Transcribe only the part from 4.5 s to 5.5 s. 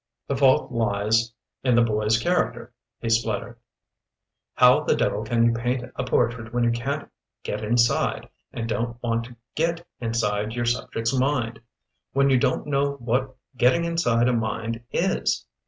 "How the devil can